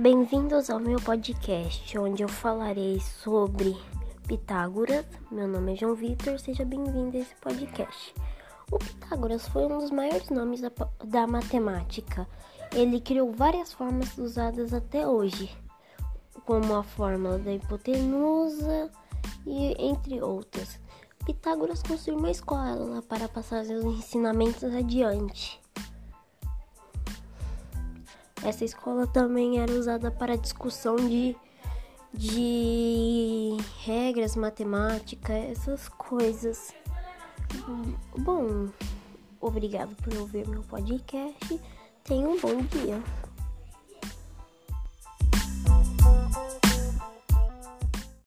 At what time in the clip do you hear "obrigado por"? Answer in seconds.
39.40-40.14